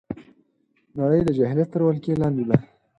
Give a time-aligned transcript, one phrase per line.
[0.99, 2.57] نړۍ د جاهلیت تر ولکې لاندې ده